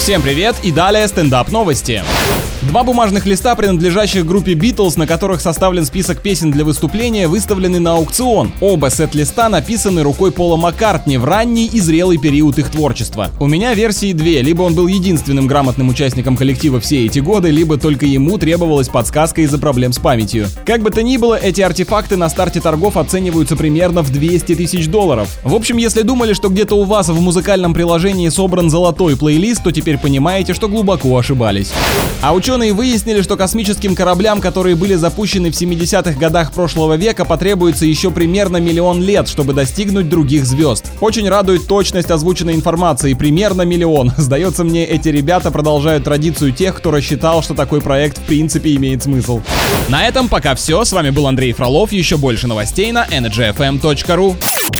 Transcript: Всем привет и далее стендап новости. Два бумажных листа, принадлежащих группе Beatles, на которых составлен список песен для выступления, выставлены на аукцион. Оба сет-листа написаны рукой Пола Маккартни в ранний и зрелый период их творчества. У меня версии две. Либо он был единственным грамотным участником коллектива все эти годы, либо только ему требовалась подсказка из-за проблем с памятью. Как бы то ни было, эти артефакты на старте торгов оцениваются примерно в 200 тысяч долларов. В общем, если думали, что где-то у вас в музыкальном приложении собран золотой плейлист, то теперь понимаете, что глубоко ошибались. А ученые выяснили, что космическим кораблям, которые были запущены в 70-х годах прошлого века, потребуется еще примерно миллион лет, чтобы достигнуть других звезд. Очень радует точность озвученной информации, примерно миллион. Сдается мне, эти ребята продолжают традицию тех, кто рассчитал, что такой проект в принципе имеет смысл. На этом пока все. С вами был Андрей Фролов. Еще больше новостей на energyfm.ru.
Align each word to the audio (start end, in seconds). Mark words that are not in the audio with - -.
Всем 0.00 0.22
привет 0.22 0.56
и 0.62 0.72
далее 0.72 1.06
стендап 1.06 1.52
новости. 1.52 2.02
Два 2.62 2.84
бумажных 2.84 3.24
листа, 3.24 3.54
принадлежащих 3.54 4.26
группе 4.26 4.52
Beatles, 4.52 4.98
на 4.98 5.06
которых 5.06 5.40
составлен 5.40 5.86
список 5.86 6.20
песен 6.20 6.50
для 6.50 6.62
выступления, 6.62 7.26
выставлены 7.26 7.80
на 7.80 7.94
аукцион. 7.94 8.52
Оба 8.60 8.90
сет-листа 8.90 9.48
написаны 9.48 10.02
рукой 10.02 10.30
Пола 10.30 10.56
Маккартни 10.56 11.16
в 11.16 11.24
ранний 11.24 11.66
и 11.66 11.80
зрелый 11.80 12.18
период 12.18 12.58
их 12.58 12.70
творчества. 12.70 13.30
У 13.40 13.46
меня 13.46 13.72
версии 13.72 14.12
две. 14.12 14.42
Либо 14.42 14.60
он 14.60 14.74
был 14.74 14.88
единственным 14.88 15.46
грамотным 15.46 15.88
участником 15.88 16.36
коллектива 16.36 16.80
все 16.80 17.06
эти 17.06 17.18
годы, 17.18 17.50
либо 17.50 17.78
только 17.78 18.04
ему 18.04 18.36
требовалась 18.36 18.90
подсказка 18.90 19.40
из-за 19.40 19.58
проблем 19.58 19.94
с 19.94 19.98
памятью. 19.98 20.46
Как 20.66 20.82
бы 20.82 20.90
то 20.90 21.02
ни 21.02 21.16
было, 21.16 21.36
эти 21.36 21.62
артефакты 21.62 22.18
на 22.18 22.28
старте 22.28 22.60
торгов 22.60 22.98
оцениваются 22.98 23.56
примерно 23.56 24.02
в 24.02 24.10
200 24.10 24.54
тысяч 24.54 24.86
долларов. 24.86 25.38
В 25.44 25.54
общем, 25.54 25.78
если 25.78 26.02
думали, 26.02 26.34
что 26.34 26.50
где-то 26.50 26.74
у 26.74 26.84
вас 26.84 27.08
в 27.08 27.18
музыкальном 27.18 27.72
приложении 27.72 28.28
собран 28.28 28.68
золотой 28.68 29.16
плейлист, 29.16 29.64
то 29.64 29.72
теперь 29.72 29.96
понимаете, 30.00 30.54
что 30.54 30.68
глубоко 30.68 31.16
ошибались. 31.16 31.72
А 32.22 32.34
ученые 32.34 32.72
выяснили, 32.72 33.22
что 33.22 33.36
космическим 33.36 33.94
кораблям, 33.94 34.40
которые 34.40 34.76
были 34.76 34.94
запущены 34.94 35.50
в 35.50 35.54
70-х 35.54 36.18
годах 36.18 36.52
прошлого 36.52 36.94
века, 36.94 37.24
потребуется 37.24 37.86
еще 37.86 38.10
примерно 38.10 38.58
миллион 38.58 39.02
лет, 39.02 39.28
чтобы 39.28 39.52
достигнуть 39.52 40.08
других 40.08 40.44
звезд. 40.44 40.86
Очень 41.00 41.28
радует 41.28 41.66
точность 41.66 42.10
озвученной 42.10 42.54
информации, 42.54 43.14
примерно 43.14 43.62
миллион. 43.62 44.12
Сдается 44.16 44.64
мне, 44.64 44.84
эти 44.84 45.08
ребята 45.08 45.50
продолжают 45.50 46.04
традицию 46.04 46.52
тех, 46.52 46.76
кто 46.76 46.90
рассчитал, 46.90 47.42
что 47.42 47.54
такой 47.54 47.80
проект 47.80 48.18
в 48.18 48.22
принципе 48.22 48.74
имеет 48.76 49.02
смысл. 49.02 49.40
На 49.88 50.06
этом 50.06 50.28
пока 50.28 50.54
все. 50.54 50.84
С 50.84 50.92
вами 50.92 51.10
был 51.10 51.26
Андрей 51.26 51.52
Фролов. 51.52 51.92
Еще 51.92 52.16
больше 52.16 52.46
новостей 52.46 52.92
на 52.92 53.06
energyfm.ru. 53.06 54.79